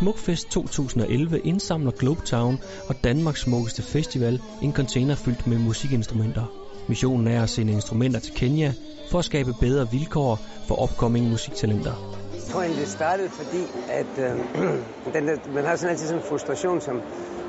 [0.00, 2.58] Smukfest 2011 indsamler Globetown
[2.88, 6.44] og Danmarks smukkeste festival en container fyldt med musikinstrumenter.
[6.88, 8.72] Missionen er at sende instrumenter til Kenya
[9.10, 11.92] for at skabe bedre vilkår for opkommende musiktalenter.
[12.34, 14.30] Jeg tror egentlig, det startede, fordi at, øh,
[15.16, 17.02] den der, man har sådan altid sådan en frustration som,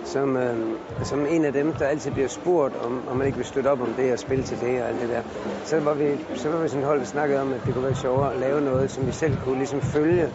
[0.05, 0.57] som, øh,
[1.03, 3.81] som en af dem, der altid bliver spurgt, om, om man ikke vil støtte op
[3.81, 5.21] om det og spille til det og alt det der.
[5.65, 6.05] Så var vi,
[6.35, 8.61] så var vi sådan hold, der snakkede om, at det kunne være sjovere at lave
[8.61, 10.29] noget, som vi selv kunne ligesom følge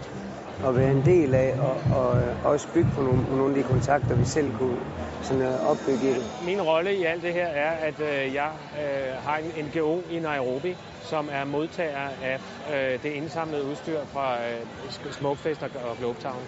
[0.65, 2.09] og være en del af, og, og,
[2.45, 4.77] og også bygge på nogle, på nogle af de kontakter, vi selv kunne
[5.23, 6.25] sådan, uh, opbygge i det.
[6.45, 8.51] Min rolle i alt det her er, at øh, jeg
[8.83, 12.41] øh, har en NGO i Nairobi, som er modtager af
[12.75, 16.43] øh, det indsamlede udstyr fra øh, Smukfest og Globetown.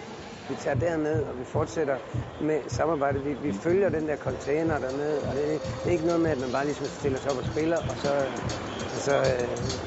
[0.49, 1.95] Vi tager derned, og vi fortsætter
[2.41, 3.25] med samarbejdet.
[3.25, 6.37] Vi, vi følger den der container dernede, og det, det er ikke noget med, at
[6.37, 9.13] man bare ligesom stiller sig op og spiller, og så, og så,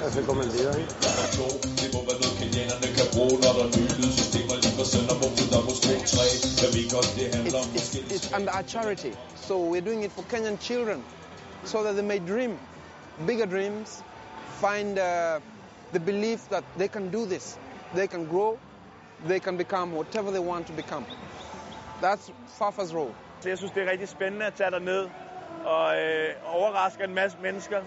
[0.04, 0.74] og så går man videre.
[1.82, 5.14] Det må være noget, kenianerne kan bruge, når der er nye lydsystemer, lige fra sender
[5.52, 6.26] der på små træ.
[6.62, 9.12] Jeg ved godt, det handler om it's, it's, it's under our charity,
[9.46, 11.00] so we're doing it for Kenyan children,
[11.72, 12.52] so that they may dream
[13.30, 13.88] bigger dreams,
[14.64, 15.04] find uh,
[15.94, 17.44] the belief that they can do this,
[17.98, 18.58] they can grow,
[19.30, 21.04] they can become whatever they want to become.
[22.04, 22.24] That's
[22.58, 23.14] Fafa's role.
[23.44, 25.08] Jeg synes, det er rigtig spændende at tage ned
[25.64, 27.80] og øh, overraske en masse mennesker.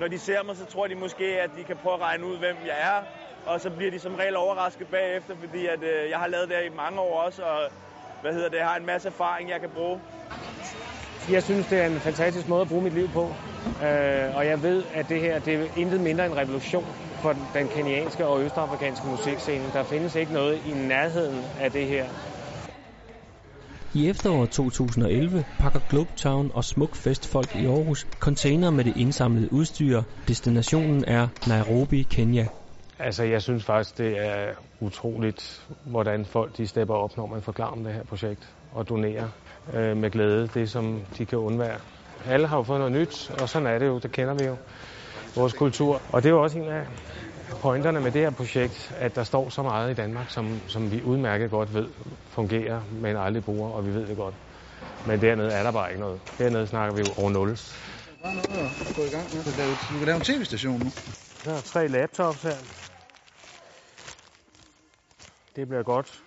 [0.00, 2.38] Når de ser mig, så tror de måske, at de kan prøve at regne ud,
[2.38, 3.02] hvem jeg er.
[3.46, 6.56] Og så bliver de som regel overrasket bagefter, fordi at, øh, jeg har lavet det
[6.56, 7.70] her i mange år også, og
[8.22, 10.00] hvad hedder det, jeg har en masse erfaring, jeg kan bruge.
[11.30, 13.34] Jeg synes, det er en fantastisk måde at bruge mit liv på.
[13.84, 16.86] Øh, og jeg ved, at det her det er intet mindre en revolution
[17.22, 19.64] for den kenianske og østafrikanske musikscene.
[19.72, 22.06] Der findes ikke noget i nærheden af det her.
[23.94, 30.02] I efteråret 2011 pakker Globetown og Smukfest folk i Aarhus container med det indsamlede udstyr.
[30.28, 32.46] Destinationen er Nairobi, Kenya.
[32.98, 34.46] Altså, jeg synes faktisk, det er
[34.80, 39.28] utroligt, hvordan folk de stepper op, når man forklarer om det her projekt og donerer
[39.74, 41.78] øh, med glæde det, som de kan undvære.
[42.26, 44.56] Alle har jo fået noget nyt, og sådan er det jo, det kender vi jo,
[45.36, 46.02] vores kultur.
[46.12, 46.86] Og det er jo også en af
[47.60, 51.02] pointerne med det her projekt, at der står så meget i Danmark, som, som vi
[51.02, 51.88] udmærket godt ved
[52.26, 54.34] fungerer, men aldrig bruger, og vi ved det godt.
[55.06, 56.20] Men dernede er der bare ikke noget.
[56.38, 57.48] Dernede snakker vi jo over nul.
[57.48, 59.44] Der er noget at gå i gang med.
[59.44, 60.92] Du kan lave en tv-station nu.
[61.44, 62.56] Der er tre laptops her.
[65.56, 66.22] Det bliver godt.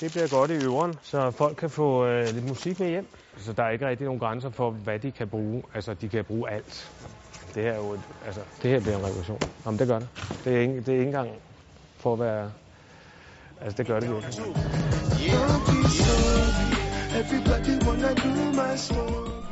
[0.00, 3.06] Det bliver godt i øveren, så folk kan få øh, lidt musik med hjem.
[3.36, 5.62] Så der er ikke rigtig nogen grænser for, hvad de kan bruge.
[5.74, 6.92] Altså, de kan bruge alt.
[7.54, 9.38] Det her, er jo et, altså, det her bliver en revolution.
[9.66, 10.08] Jamen, det gør det.
[10.44, 11.30] Det er ikke, det er ikke engang
[11.96, 12.50] for at være...
[13.60, 14.44] Altså, det gør det virkelig.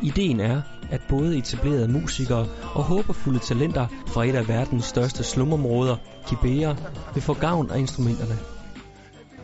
[0.02, 5.96] Ideen er, at både etablerede musikere og håberfulde talenter fra et af verdens største slumområder,
[6.26, 6.76] Kibera,
[7.14, 8.38] vil få gavn af instrumenterne.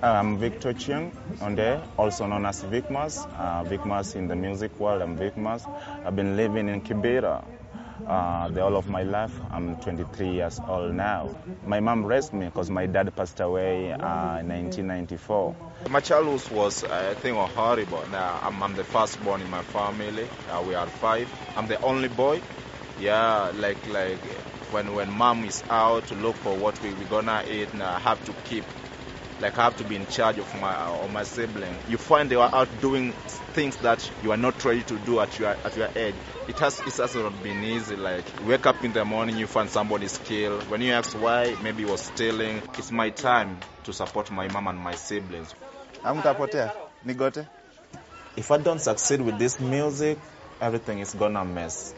[0.03, 3.19] I'm Victor Chiang Onde, also known as Vicmas.
[3.19, 5.63] Uh, Vicmas in the music world, I'm Vicmas.
[6.07, 7.45] I've been living in Kibera
[8.07, 9.33] uh, the whole of my life.
[9.51, 11.37] I'm 23 years old now.
[11.65, 15.57] My mom raised me because my dad passed away uh, in 1994.
[15.89, 18.07] My childhood was, I think, horrible.
[18.07, 20.31] Now, I'm, I'm the firstborn in my family.
[20.49, 21.33] Uh, we are five.
[21.57, 22.43] I'm the only boy.
[22.99, 27.45] Yeah, like like when when mom is out to look for what we we gonna
[27.47, 28.65] eat, now I have to keep
[29.41, 31.77] like I have to be in charge of my of my sibling.
[31.89, 33.13] You find they are out doing
[33.53, 36.17] things that you are not ready to do at your at your age.
[36.49, 37.97] It has it has not been easy.
[37.97, 40.69] Like wake up in the morning, you find somebody's killed.
[40.69, 42.63] When you ask why, maybe he was stealing.
[42.79, 45.55] It's my time to support my mom and my siblings.
[46.05, 46.73] Amtapotea,
[47.07, 47.47] nigote.
[48.37, 50.19] If I don't succeed with this music,
[50.61, 51.95] everything is gonna mess.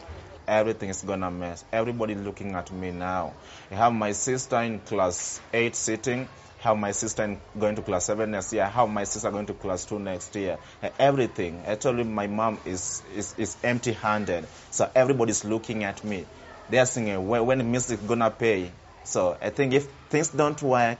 [0.47, 1.63] Everything is gonna mess.
[1.71, 3.33] Everybody looking at me now.
[3.71, 6.27] I have my sister in class 8 sitting
[6.63, 9.47] I have my sister going to class 7 next year, I have my sister going
[9.47, 10.59] to class 2 next year.
[10.99, 11.63] Everything.
[11.65, 14.45] I told my mom is, is, is empty handed.
[14.69, 16.25] So everybody's looking at me.
[16.69, 18.71] They are singing, when, when music gonna pay?
[19.05, 20.99] So I think if things don't work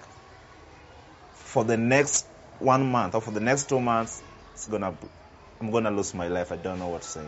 [1.34, 2.26] for the next
[2.58, 4.24] one month or for the next two months,
[4.54, 4.96] it's gonna,
[5.60, 6.52] I'm gonna lose my life.
[6.52, 7.22] I don't know what to say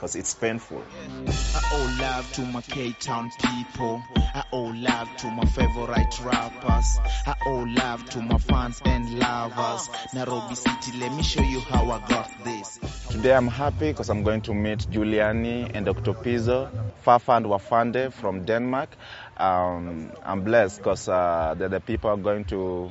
[0.00, 0.82] because it's painful.
[1.28, 4.02] I owe love to my K-Town people.
[4.16, 6.98] I owe love to my favorite rappers.
[7.26, 9.90] I owe love to my fans and lovers.
[10.14, 12.80] Nairobi City, let me show you how I got this.
[13.10, 16.14] Today I'm happy because I'm going to meet Giuliani and Dr.
[16.14, 16.70] Pizzo,
[17.02, 18.96] Fafa and Wafande from Denmark.
[19.36, 22.90] Um, I'm blessed because uh, they're the people are going to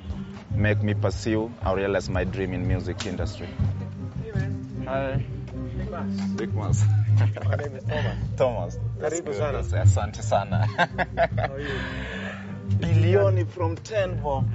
[0.54, 3.50] make me pursue or realize my dream in music industry.
[4.86, 5.26] Hi.
[6.36, 6.84] Big Mas.
[6.84, 8.24] My name is Thomas.
[8.38, 8.80] Thomas.
[9.02, 9.60] Karibu sana.
[9.82, 10.68] Asante sana.
[12.80, 14.46] Bilioni from 10 bob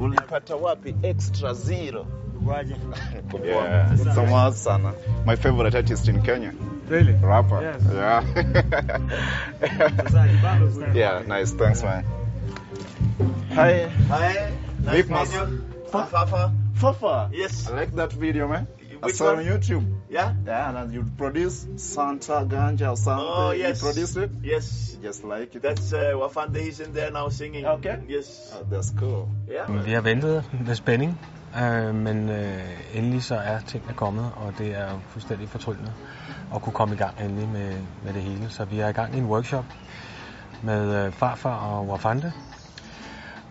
[0.00, 2.06] ulipata wapi extra zero
[3.44, 4.94] Yeah, Samad Sana.
[5.24, 6.52] My favorite artist in Kenya.
[6.88, 7.12] Really?
[7.14, 7.60] Rapper.
[7.62, 7.82] Yes.
[7.92, 8.24] Yeah.
[10.94, 11.52] yeah, nice.
[11.52, 12.04] Thanks, man.
[13.54, 13.88] Hi.
[14.08, 14.52] Hi.
[14.84, 15.08] Nice
[15.90, 16.52] Fafa.
[16.74, 17.30] Fafa.
[17.32, 17.68] Yes.
[17.68, 18.66] I like that video, man.
[19.06, 19.38] Which one?
[19.38, 19.84] on YouTube.
[20.10, 20.34] Yeah?
[20.46, 23.26] Yeah, and you produce Santa Ganja or something.
[23.28, 23.82] Oh, yes.
[23.82, 24.30] You produced it?
[24.42, 24.96] Yes.
[25.02, 25.62] Just like it.
[25.62, 26.60] That's uh, Wafande.
[26.60, 27.66] He's in there now singing.
[27.66, 27.98] Okay.
[28.08, 28.52] Yes.
[28.54, 29.28] Oh, that's cool.
[29.48, 29.84] Yeah.
[29.84, 31.20] Vi har ventet med spænding,
[31.56, 32.58] øh, men øh,
[32.94, 35.92] endelig så er tingene kommet, og det er jo fuldstændig fortryllende
[36.54, 37.74] at kunne komme i gang endelig med,
[38.04, 38.50] med det hele.
[38.50, 39.64] Så vi er i gang i en workshop
[40.62, 42.32] med øh, farfar og Wafande,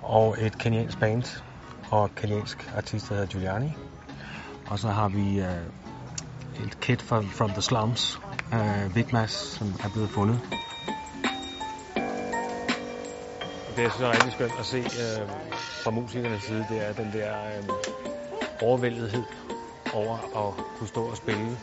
[0.02, 1.42] og et kenyansk band
[1.92, 3.74] og kenyansk artist, der hedder Giuliani.
[4.70, 8.20] Og så har vi øh, et kit fra From the Slums,
[8.54, 10.40] øh, Big Mass, som er blevet fundet.
[13.76, 15.30] Det jeg synes er rigtig skønt at se øh,
[15.84, 17.64] fra musikernes side, det er den der øh,
[18.62, 19.24] overvældethed
[19.94, 20.18] over
[20.48, 21.58] at kunne stå og spille,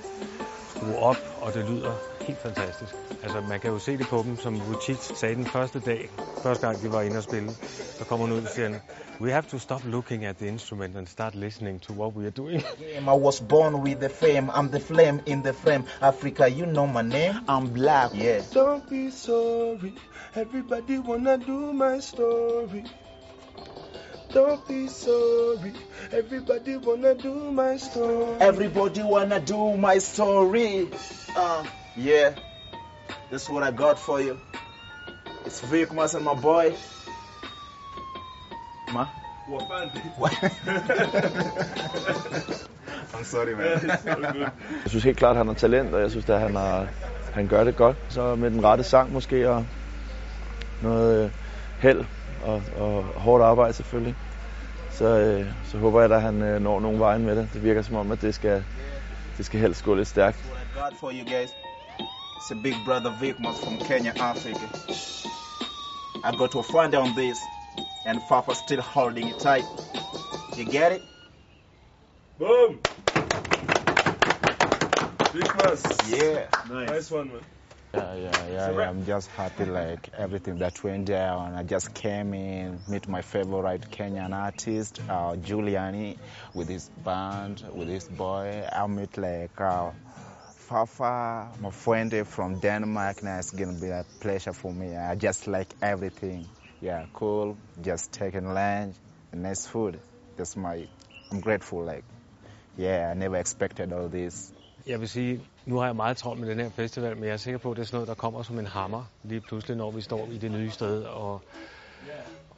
[0.82, 2.94] skrue op, og det lyder helt fantastisk.
[3.22, 6.10] Altså man kan jo se det på dem, som Vucic sagde den første dag,
[6.42, 7.50] første gang de var inde og spille,
[7.98, 8.78] så kommer hun ud og siger,
[9.20, 12.30] we have to stop looking at the instrument and start listening to what we are
[12.30, 12.62] doing.
[13.14, 14.50] I was born with the fame.
[14.50, 15.84] I'm the flame in the frame.
[16.00, 17.34] Africa, you know my name.
[17.48, 18.10] I'm black.
[18.14, 18.42] Yeah.
[18.54, 19.94] Don't be sorry.
[20.34, 22.84] Everybody wanna do my story.
[24.32, 25.72] Don't be sorry.
[26.10, 28.36] Everybody wanna do my story.
[28.40, 30.88] Everybody wanna do my story.
[31.36, 31.64] Uh,
[31.96, 32.34] yeah.
[33.30, 34.38] That's what I got for you.
[35.44, 36.74] It's Vic Mas and my boy.
[38.92, 39.06] Ma?
[43.14, 43.80] I'm sorry, man.
[44.82, 46.88] Jeg synes helt klart, at han har talent, og jeg synes, at han, har,
[47.32, 47.96] han gør det godt.
[48.08, 49.66] Så med den rette sang måske, og
[50.82, 51.30] noget øh,
[51.78, 52.04] held
[52.42, 54.16] og, og hårdt arbejde selvfølgelig.
[54.90, 57.48] Så, øh, så håber jeg, at han øh, når nogle vejen med det.
[57.52, 58.64] Det virker som om, at det skal,
[59.38, 60.36] det skal helst gå lidt stærkt.
[60.38, 61.50] I got for you guys.
[62.36, 64.66] It's a big brother Vic Mas from Kenya, Africa.
[66.24, 67.38] I got to find on this,
[68.06, 69.64] and Papa still holding it tight.
[70.58, 71.02] You get it?
[72.38, 72.80] Boom!
[75.32, 75.82] Big Mas.
[76.10, 76.46] Yeah.
[76.68, 77.42] Nice one, man.
[77.94, 78.88] Yeah, yeah, yeah, yeah.
[78.88, 81.54] I'm just happy like everything that went down.
[81.54, 86.16] I just came in, meet my favorite Kenyan artist, uh, Giuliani,
[86.54, 88.66] with his band, with his boy.
[88.72, 89.90] I meet like uh,
[90.56, 93.22] Fafa, my friend from Denmark.
[93.22, 94.96] Now it's gonna be a pleasure for me.
[94.96, 96.46] I just like everything.
[96.80, 97.56] Yeah, cool.
[97.82, 98.96] Just taking lunch,
[99.32, 100.00] nice food.
[100.36, 100.86] That's my.
[101.30, 101.84] I'm grateful.
[101.84, 102.04] Like,
[102.78, 104.52] yeah, I never expected all this.
[104.86, 107.36] Jeg vil sige, nu har jeg meget travlt med den her festival, men jeg er
[107.36, 109.90] sikker på, at det er sådan noget, der kommer som en hammer lige pludselig, når
[109.90, 111.42] vi står i det nye sted og,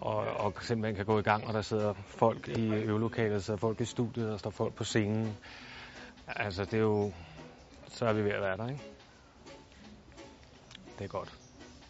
[0.01, 3.59] og, og simpelthen kan gå i gang, og der sidder folk i øvelokalet, der sidder
[3.59, 5.37] folk i studiet, og der står folk på scenen.
[6.27, 7.13] Altså, det er jo...
[7.89, 8.83] Så er vi ved at være der, ikke?
[10.99, 11.33] Det er godt.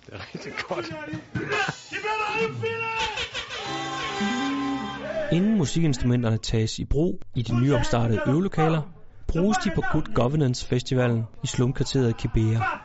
[0.06, 0.86] Det er rigtig godt.
[5.32, 8.82] Inden musikinstrumenterne tages i brug i de nyopstartede øvelokaler,
[9.38, 12.80] bruges de på Good Governance Festivalen i slumkvarteret Kibera.